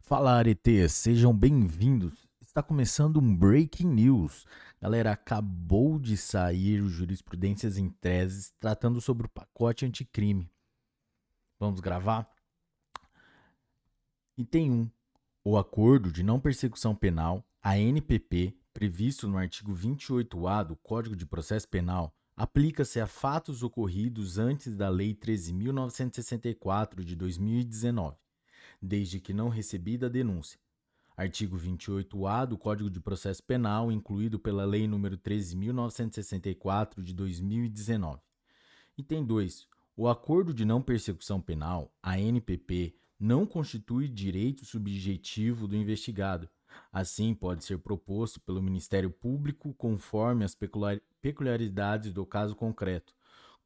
Fala 0.00 0.32
aretes, 0.32 0.92
sejam 0.92 1.36
bem-vindos. 1.36 2.26
Está 2.40 2.62
começando 2.62 3.20
um 3.20 3.36
Breaking 3.36 3.88
News. 3.88 4.46
Galera, 4.80 5.12
acabou 5.12 5.98
de 5.98 6.16
sair 6.16 6.80
o 6.80 6.88
Jurisprudências 6.88 7.76
em 7.76 7.90
Teses 7.90 8.54
tratando 8.58 9.02
sobre 9.02 9.26
o 9.26 9.30
pacote 9.30 9.84
anticrime. 9.84 10.50
Vamos 11.60 11.80
gravar? 11.80 12.26
Item 14.38 14.70
1. 14.70 14.90
O 15.44 15.58
acordo 15.58 16.10
de 16.10 16.22
não 16.22 16.40
persecução 16.40 16.94
penal, 16.94 17.44
ANPP, 17.62 18.56
previsto 18.72 19.28
no 19.28 19.36
artigo 19.36 19.74
28A 19.74 20.64
do 20.64 20.76
Código 20.76 21.14
de 21.14 21.26
Processo 21.26 21.68
Penal, 21.68 22.14
aplica-se 22.34 22.98
a 22.98 23.06
fatos 23.06 23.62
ocorridos 23.62 24.38
antes 24.38 24.74
da 24.74 24.88
Lei 24.88 25.14
13.964 25.14 27.04
de 27.04 27.14
2019 27.14 28.16
desde 28.80 29.20
que 29.20 29.32
não 29.32 29.48
recebida 29.48 30.06
a 30.06 30.10
denúncia. 30.10 30.58
Artigo 31.16 31.58
28-A 31.58 32.44
do 32.44 32.56
Código 32.56 32.88
de 32.88 33.00
Processo 33.00 33.42
Penal, 33.42 33.90
incluído 33.90 34.38
pela 34.38 34.64
Lei 34.64 34.86
nº 34.86 35.18
13.964 35.18 37.02
de 37.02 37.12
2019. 37.12 38.20
Item 38.96 39.24
2. 39.24 39.66
O 39.96 40.06
acordo 40.06 40.54
de 40.54 40.64
não 40.64 40.80
persecução 40.80 41.40
penal, 41.40 41.92
ANPP, 42.00 42.94
não 43.18 43.44
constitui 43.44 44.06
direito 44.08 44.64
subjetivo 44.64 45.66
do 45.66 45.74
investigado. 45.74 46.48
Assim, 46.92 47.34
pode 47.34 47.64
ser 47.64 47.78
proposto 47.78 48.40
pelo 48.40 48.62
Ministério 48.62 49.10
Público 49.10 49.74
conforme 49.74 50.44
as 50.44 50.56
peculiaridades 51.20 52.12
do 52.12 52.24
caso 52.24 52.54
concreto, 52.54 53.12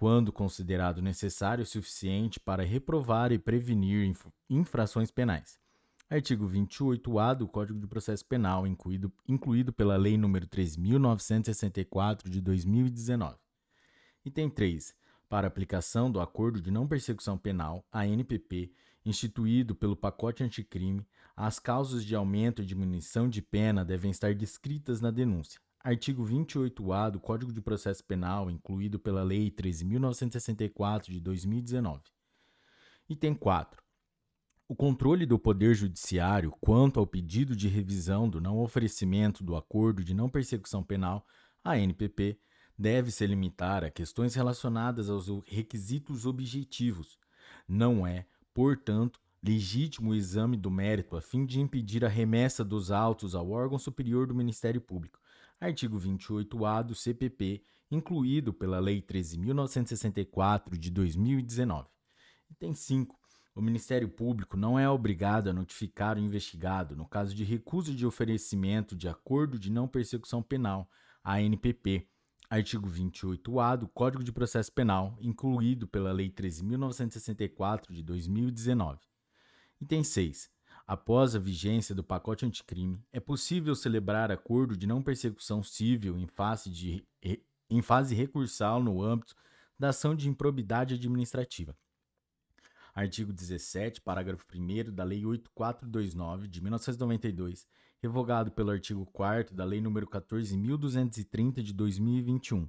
quando 0.00 0.32
considerado 0.32 1.02
necessário 1.02 1.62
o 1.62 1.66
suficiente 1.66 2.40
para 2.40 2.64
reprovar 2.64 3.32
e 3.32 3.38
prevenir 3.38 4.10
infrações 4.48 5.10
penais. 5.10 5.60
Artigo 6.08 6.48
28-A 6.48 7.34
do 7.34 7.46
Código 7.46 7.78
de 7.78 7.86
Processo 7.86 8.24
Penal, 8.24 8.66
incluído, 8.66 9.12
incluído 9.28 9.74
pela 9.74 9.98
Lei 9.98 10.16
nº 10.16 10.46
3.964 10.46 12.30
de 12.30 12.40
2019. 12.40 13.36
Item 14.24 14.48
3. 14.48 14.94
Para 15.28 15.48
aplicação 15.48 16.10
do 16.10 16.18
Acordo 16.18 16.62
de 16.62 16.70
Não 16.70 16.88
Persecução 16.88 17.36
Penal, 17.36 17.84
ANPP, 17.92 18.72
instituído 19.04 19.74
pelo 19.74 19.94
pacote 19.94 20.42
anticrime, 20.42 21.06
as 21.36 21.58
causas 21.58 22.06
de 22.06 22.16
aumento 22.16 22.62
e 22.62 22.66
diminuição 22.66 23.28
de 23.28 23.42
pena 23.42 23.84
devem 23.84 24.10
estar 24.10 24.34
descritas 24.34 24.98
na 25.02 25.10
denúncia. 25.10 25.60
Artigo 25.82 26.22
28-A 26.26 27.08
do 27.08 27.18
Código 27.18 27.50
de 27.50 27.60
Processo 27.62 28.04
Penal, 28.04 28.50
incluído 28.50 28.98
pela 28.98 29.22
Lei 29.22 29.50
13.964 29.50 31.04
de 31.10 31.18
2019. 31.18 32.02
Item 33.08 33.34
4. 33.34 33.82
O 34.68 34.76
controle 34.76 35.24
do 35.24 35.38
Poder 35.38 35.74
Judiciário 35.74 36.52
quanto 36.60 37.00
ao 37.00 37.06
pedido 37.06 37.56
de 37.56 37.66
revisão 37.66 38.28
do 38.28 38.42
não 38.42 38.58
oferecimento 38.58 39.42
do 39.42 39.56
Acordo 39.56 40.04
de 40.04 40.12
Não 40.12 40.28
Persecução 40.28 40.82
Penal, 40.82 41.26
ANPP, 41.64 42.38
deve 42.78 43.10
se 43.10 43.26
limitar 43.26 43.82
a 43.82 43.90
questões 43.90 44.34
relacionadas 44.34 45.08
aos 45.08 45.28
requisitos 45.46 46.26
objetivos. 46.26 47.18
Não 47.66 48.06
é, 48.06 48.26
portanto, 48.52 49.18
legítimo 49.42 50.10
o 50.10 50.14
exame 50.14 50.58
do 50.58 50.70
mérito 50.70 51.16
a 51.16 51.22
fim 51.22 51.46
de 51.46 51.58
impedir 51.58 52.04
a 52.04 52.08
remessa 52.08 52.62
dos 52.62 52.90
autos 52.90 53.34
ao 53.34 53.50
órgão 53.50 53.78
superior 53.78 54.26
do 54.26 54.34
Ministério 54.34 54.80
Público, 54.80 55.19
artigo 55.60 55.98
28-A 55.98 56.82
do 56.82 56.94
CPP, 56.94 57.62
incluído 57.90 58.52
pela 58.52 58.78
Lei 58.78 59.02
13.964 59.02 60.78
de 60.78 60.90
2019. 60.90 61.88
Item 62.50 62.74
5. 62.74 63.20
O 63.54 63.60
Ministério 63.60 64.08
Público 64.08 64.56
não 64.56 64.78
é 64.78 64.88
obrigado 64.88 65.50
a 65.50 65.52
notificar 65.52 66.16
o 66.16 66.20
investigado 66.20 66.96
no 66.96 67.06
caso 67.06 67.34
de 67.34 67.44
recusa 67.44 67.92
de 67.92 68.06
oferecimento 68.06 68.96
de 68.96 69.08
acordo 69.08 69.58
de 69.58 69.70
não 69.70 69.86
persecução 69.86 70.42
penal, 70.42 70.88
ANPP, 71.22 72.08
artigo 72.48 72.88
28-A 72.88 73.76
do 73.76 73.88
Código 73.88 74.24
de 74.24 74.32
Processo 74.32 74.72
Penal, 74.72 75.16
incluído 75.20 75.86
pela 75.86 76.12
Lei 76.12 76.30
13.964 76.30 77.92
de 77.92 78.02
2019. 78.02 78.98
Item 79.80 80.04
6. 80.04 80.50
Após 80.90 81.36
a 81.36 81.38
vigência 81.38 81.94
do 81.94 82.02
pacote 82.02 82.44
anticrime, 82.44 83.00
é 83.12 83.20
possível 83.20 83.76
celebrar 83.76 84.32
acordo 84.32 84.76
de 84.76 84.88
não 84.88 85.00
persecução 85.00 85.62
civil 85.62 86.18
em 86.18 86.26
fase, 86.26 86.68
de, 86.68 87.06
em 87.70 87.80
fase 87.80 88.12
recursal 88.12 88.82
no 88.82 89.00
âmbito 89.00 89.36
da 89.78 89.90
ação 89.90 90.16
de 90.16 90.28
improbidade 90.28 90.94
administrativa. 90.94 91.76
Artigo 92.92 93.32
17, 93.32 94.00
parágrafo 94.00 94.44
1 94.52 94.92
da 94.92 95.04
Lei 95.04 95.24
8429 95.24 96.48
de 96.48 96.60
1992, 96.60 97.68
revogado 98.02 98.50
pelo 98.50 98.72
artigo 98.72 99.06
4 99.12 99.54
da 99.54 99.64
Lei 99.64 99.80
nº 99.80 100.06
14230 100.06 101.62
de 101.62 101.72
2021. 101.72 102.68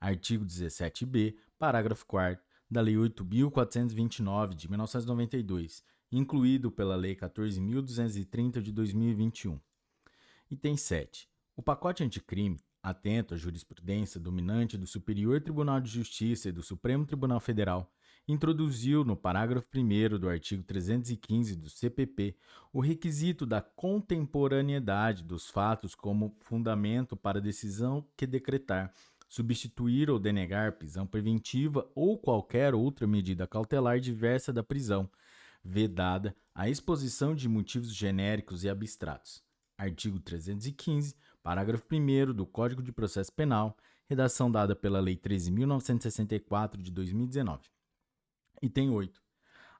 Artigo 0.00 0.44
17b, 0.44 1.36
parágrafo 1.56 2.04
4 2.04 2.44
da 2.68 2.80
Lei 2.80 2.96
8429 2.98 4.56
de 4.56 4.68
1992 4.68 5.84
incluído 6.10 6.70
pela 6.70 6.96
Lei 6.96 7.14
14.230 7.14 8.60
de 8.60 8.72
2021. 8.72 9.60
Item 10.50 10.76
7. 10.76 11.28
O 11.56 11.62
pacote 11.62 12.02
anticrime, 12.02 12.60
atento 12.82 13.34
à 13.34 13.36
jurisprudência 13.36 14.18
dominante 14.18 14.76
do 14.76 14.86
Superior 14.86 15.40
Tribunal 15.40 15.80
de 15.80 15.90
Justiça 15.90 16.48
e 16.48 16.52
do 16.52 16.62
Supremo 16.62 17.06
Tribunal 17.06 17.38
Federal, 17.38 17.92
introduziu 18.26 19.04
no 19.04 19.16
parágrafo 19.16 19.66
1 19.74 20.18
do 20.18 20.28
artigo 20.28 20.62
315 20.62 21.56
do 21.56 21.68
CPP 21.68 22.36
o 22.72 22.80
requisito 22.80 23.44
da 23.44 23.60
contemporaneidade 23.60 25.22
dos 25.22 25.50
fatos 25.50 25.94
como 25.94 26.36
fundamento 26.40 27.16
para 27.16 27.38
a 27.38 27.42
decisão 27.42 28.06
que 28.16 28.26
decretar, 28.26 28.92
substituir 29.28 30.10
ou 30.10 30.18
denegar 30.18 30.72
prisão 30.72 31.06
preventiva 31.06 31.88
ou 31.94 32.18
qualquer 32.18 32.74
outra 32.74 33.06
medida 33.06 33.46
cautelar 33.46 34.00
diversa 34.00 34.52
da 34.52 34.62
prisão, 34.62 35.08
vedada 35.64 36.34
a 36.54 36.68
exposição 36.68 37.34
de 37.34 37.48
motivos 37.48 37.94
genéricos 37.94 38.64
e 38.64 38.68
abstratos. 38.68 39.42
Artigo 39.76 40.20
315, 40.20 41.16
parágrafo 41.42 41.86
1 41.90 42.34
do 42.34 42.46
Código 42.46 42.82
de 42.82 42.92
Processo 42.92 43.32
Penal, 43.32 43.76
redação 44.08 44.50
dada 44.50 44.74
pela 44.74 45.00
Lei 45.00 45.16
13.964 45.16 46.76
de 46.76 46.90
2019. 46.90 47.68
Item 48.60 48.90
8. 48.90 49.22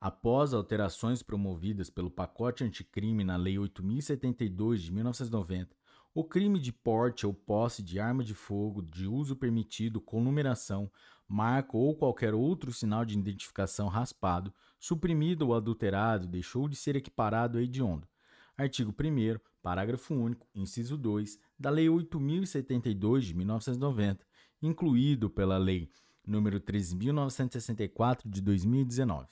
Após 0.00 0.54
alterações 0.54 1.22
promovidas 1.22 1.90
pelo 1.90 2.10
pacote 2.10 2.62
anticrime 2.62 3.24
na 3.24 3.36
Lei 3.36 3.56
8.072 3.56 4.76
de 4.76 4.92
1990, 4.92 5.76
o 6.18 6.24
crime 6.24 6.58
de 6.58 6.72
porte 6.72 7.24
ou 7.24 7.32
posse 7.32 7.80
de 7.80 8.00
arma 8.00 8.24
de 8.24 8.34
fogo 8.34 8.82
de 8.82 9.06
uso 9.06 9.36
permitido 9.36 10.00
com 10.00 10.20
numeração, 10.20 10.90
marca 11.28 11.76
ou 11.76 11.94
qualquer 11.94 12.34
outro 12.34 12.72
sinal 12.72 13.04
de 13.04 13.16
identificação 13.16 13.86
raspado, 13.86 14.52
suprimido 14.80 15.46
ou 15.46 15.54
adulterado, 15.54 16.26
deixou 16.26 16.68
de 16.68 16.74
ser 16.74 16.96
equiparado 16.96 17.56
a 17.56 17.62
hediondo. 17.62 18.08
Artigo 18.56 18.90
1 18.90 19.38
parágrafo 19.62 20.12
único, 20.12 20.48
inciso 20.52 20.98
2, 20.98 21.38
da 21.56 21.70
Lei 21.70 21.88
8072 21.88 23.26
de 23.26 23.34
1990, 23.34 24.26
incluído 24.60 25.30
pela 25.30 25.56
Lei 25.56 25.88
nº 26.26 26.58
13.964 26.58 28.22
de 28.28 28.40
2019. 28.40 29.28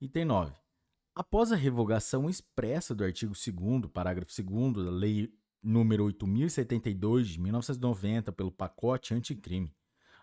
Item 0.00 0.24
9. 0.24 0.54
Após 1.14 1.52
a 1.52 1.56
revogação 1.56 2.30
expressa 2.30 2.94
do 2.94 3.04
artigo 3.04 3.34
2 3.34 3.92
parágrafo 3.92 4.32
2 4.42 4.86
da 4.86 4.90
Lei 4.90 5.30
número 5.64 6.04
8072 6.04 7.28
de 7.28 7.40
1990 7.40 8.30
pelo 8.32 8.52
pacote 8.52 9.14
anticrime. 9.14 9.74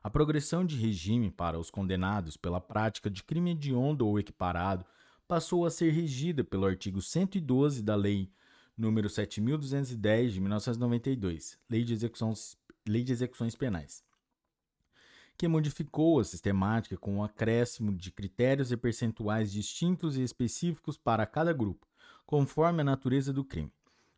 A 0.03 0.09
progressão 0.09 0.63
de 0.63 0.77
regime 0.77 1.31
para 1.31 1.59
os 1.59 1.71
condenados 1.71 2.37
pela 2.37 2.61
prática 2.61 3.09
de 3.09 3.23
crime 3.23 3.51
hediondo 3.51 4.07
ou 4.07 4.19
equiparado 4.19 4.85
passou 5.27 5.65
a 5.65 5.71
ser 5.71 5.91
regida 5.91 6.43
pelo 6.43 6.65
artigo 6.65 7.01
112 7.01 7.81
da 7.81 7.95
Lei 7.95 8.31
número 8.77 9.09
7210 9.09 10.33
de 10.33 10.39
1992, 10.39 11.57
Lei 11.69 11.83
de 11.83 11.93
Execuções, 11.93 12.57
Lei 12.87 13.03
de 13.03 13.11
Execuções 13.11 13.55
Penais, 13.55 14.03
que 15.37 15.47
modificou 15.47 16.19
a 16.19 16.23
sistemática 16.23 16.97
com 16.97 17.15
o 17.15 17.17
um 17.17 17.23
acréscimo 17.23 17.93
de 17.95 18.11
critérios 18.11 18.71
e 18.71 18.77
percentuais 18.77 19.51
distintos 19.51 20.17
e 20.17 20.23
específicos 20.23 20.97
para 20.97 21.25
cada 21.25 21.53
grupo, 21.53 21.87
conforme 22.25 22.81
a 22.81 22.85
natureza 22.85 23.31
do 23.31 23.43
crime. 23.43 23.71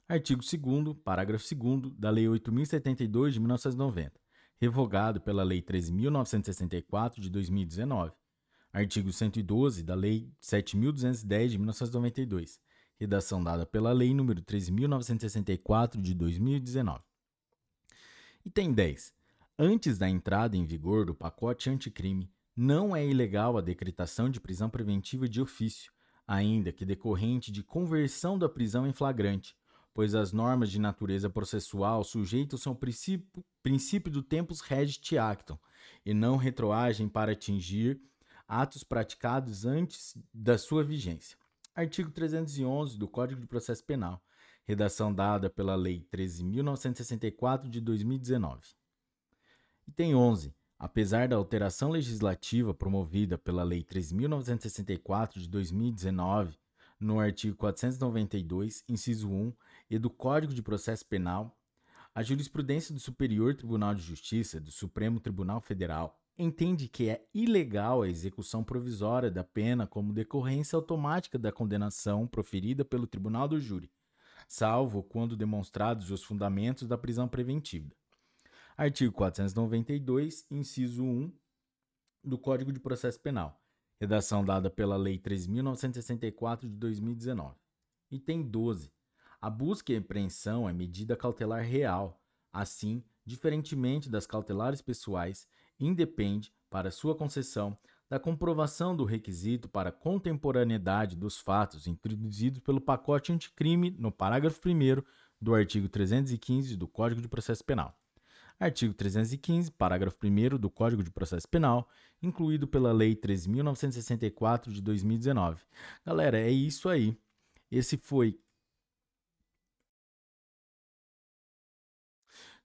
Artigo 0.07 0.41
2 0.41 0.97
parágrafo 1.01 1.45
2 1.55 1.93
da 1.97 2.09
Lei 2.09 2.27
8072 2.27 3.35
de 3.35 3.39
1990, 3.39 4.11
revogado 4.57 5.21
pela 5.21 5.43
Lei 5.43 5.61
13964 5.61 7.21
de 7.21 7.29
2019. 7.29 8.11
Artigo 8.73 9.13
112 9.13 9.81
da 9.81 9.95
Lei 9.95 10.29
7210 10.41 11.51
de 11.51 11.57
1992, 11.57 12.59
redação 12.99 13.41
dada 13.41 13.65
pela 13.65 13.93
Lei 13.93 14.09
nº 14.09 14.43
13964 14.43 16.01
de 16.01 16.13
2019. 16.13 17.01
Item 18.45 18.73
10. 18.73 19.13
Antes 19.57 19.97
da 19.97 20.09
entrada 20.09 20.57
em 20.57 20.65
vigor 20.65 21.05
do 21.05 21.15
pacote 21.15 21.69
anticrime, 21.69 22.29
não 22.53 22.93
é 22.93 23.07
ilegal 23.07 23.57
a 23.57 23.61
decretação 23.61 24.29
de 24.29 24.41
prisão 24.41 24.69
preventiva 24.69 25.29
de 25.29 25.39
ofício, 25.41 25.93
ainda 26.27 26.73
que 26.73 26.85
decorrente 26.85 27.53
de 27.53 27.63
conversão 27.63 28.37
da 28.37 28.49
prisão 28.49 28.85
em 28.85 28.91
flagrante, 28.91 29.55
pois 29.93 30.15
as 30.15 30.31
normas 30.31 30.71
de 30.71 30.79
natureza 30.79 31.29
processual 31.29 32.03
sujeitam-se 32.03 32.67
ao 32.67 32.75
princípio, 32.75 33.43
princípio 33.61 34.11
do 34.11 34.23
tempus 34.23 34.61
regit 34.61 35.17
actum 35.17 35.57
e 36.05 36.13
não 36.13 36.35
retroagem 36.35 37.07
para 37.07 37.33
atingir 37.33 38.01
atos 38.47 38.83
praticados 38.83 39.65
antes 39.65 40.17
da 40.33 40.57
sua 40.57 40.83
vigência. 40.83 41.37
Artigo 41.75 42.11
311 42.11 42.97
do 42.97 43.07
Código 43.07 43.41
de 43.41 43.47
Processo 43.47 43.83
Penal, 43.83 44.21
redação 44.63 45.13
dada 45.13 45.49
pela 45.49 45.75
Lei 45.75 46.07
13.964 46.11 47.69
de 47.69 47.81
2019. 47.81 48.61
Item 49.87 50.15
11. 50.15 50.53
Apesar 50.77 51.27
da 51.27 51.35
alteração 51.35 51.89
legislativa 51.89 52.73
promovida 52.73 53.37
pela 53.37 53.63
Lei 53.63 53.83
3.964 53.83 55.39
de 55.39 55.47
2019, 55.47 56.57
no 56.99 57.19
artigo 57.19 57.55
492, 57.55 58.83
inciso 58.87 59.29
1, 59.29 59.53
e 59.93 59.99
do 59.99 60.09
Código 60.09 60.55
de 60.55 60.63
Processo 60.63 61.05
Penal, 61.05 61.55
a 62.15 62.23
jurisprudência 62.23 62.91
do 62.91 62.99
Superior 62.99 63.53
Tribunal 63.53 63.93
de 63.93 64.01
Justiça 64.01 64.59
do 64.59 64.71
Supremo 64.71 65.19
Tribunal 65.19 65.61
Federal 65.61 66.19
entende 66.35 66.87
que 66.87 67.09
é 67.09 67.27
ilegal 67.31 68.01
a 68.01 68.09
execução 68.09 68.63
provisória 68.63 69.29
da 69.29 69.43
pena 69.43 69.85
como 69.85 70.11
decorrência 70.11 70.75
automática 70.75 71.37
da 71.37 71.51
condenação 71.51 72.25
proferida 72.25 72.83
pelo 72.83 73.05
tribunal 73.05 73.47
do 73.47 73.59
júri, 73.59 73.91
salvo 74.47 75.03
quando 75.03 75.37
demonstrados 75.37 76.09
os 76.09 76.23
fundamentos 76.23 76.87
da 76.87 76.97
prisão 76.97 77.27
preventiva. 77.27 77.95
Artigo 78.75 79.13
492, 79.13 80.47
inciso 80.49 81.03
1 81.03 81.31
do 82.23 82.39
Código 82.39 82.73
de 82.73 82.79
Processo 82.79 83.19
Penal, 83.19 83.61
redação 84.01 84.43
dada 84.43 84.71
pela 84.71 84.97
Lei 84.97 85.19
3.964 85.19 86.61
de 86.61 86.77
2019. 86.77 87.55
Item 88.09 88.41
12. 88.41 88.91
A 89.43 89.49
busca 89.49 89.91
e 89.91 89.97
apreensão 89.97 90.69
é 90.69 90.71
medida 90.71 91.17
cautelar 91.17 91.65
real. 91.65 92.17
Assim, 92.49 93.03
diferentemente 93.25 94.09
das 94.09 94.25
cautelares 94.25 94.81
pessoais, 94.81 95.45
independe, 95.77 96.53
para 96.69 96.89
sua 96.89 97.13
concessão, 97.13 97.77
da 98.09 98.17
comprovação 98.17 98.95
do 98.95 99.03
requisito 99.03 99.67
para 99.67 99.91
contemporaneidade 99.91 101.17
dos 101.17 101.37
fatos 101.41 101.87
introduzidos 101.87 102.61
pelo 102.61 102.79
pacote 102.79 103.33
anticrime 103.33 103.91
no 103.99 104.13
parágrafo 104.13 104.61
1 104.65 105.03
do 105.41 105.53
artigo 105.53 105.89
315 105.89 106.77
do 106.77 106.87
Código 106.87 107.21
de 107.21 107.27
Processo 107.27 107.65
Penal. 107.65 107.93
Artigo 108.57 108.93
315, 108.93 109.71
parágrafo 109.71 110.25
1 110.25 110.57
do 110.57 110.69
Código 110.69 111.03
de 111.03 111.11
Processo 111.11 111.49
Penal, 111.49 111.89
incluído 112.21 112.65
pela 112.65 112.93
Lei 112.93 113.13
3.964 113.13 114.71
de 114.71 114.81
2019. 114.81 115.61
Galera, 116.05 116.39
é 116.39 116.49
isso 116.49 116.87
aí. 116.87 117.17
Esse 117.69 117.97
foi. 117.97 118.39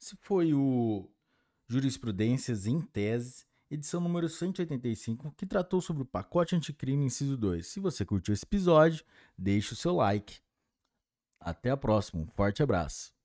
Esse 0.01 0.17
foi 0.17 0.55
o 0.55 1.11
Jurisprudências 1.67 2.67
em 2.67 2.81
Tese, 2.81 3.45
edição 3.69 4.01
número 4.01 4.29
185, 4.29 5.33
que 5.33 5.45
tratou 5.45 5.81
sobre 5.81 6.03
o 6.03 6.07
pacote 6.07 6.55
anticrime 6.55 7.05
inciso 7.05 7.37
2. 7.37 7.67
Se 7.67 7.81
você 7.81 8.05
curtiu 8.05 8.33
esse 8.33 8.45
episódio, 8.45 9.05
deixe 9.37 9.73
o 9.73 9.77
seu 9.77 9.97
like. 9.97 10.41
Até 11.41 11.71
a 11.71 11.77
próxima. 11.77 12.23
Um 12.23 12.27
forte 12.29 12.63
abraço. 12.63 13.18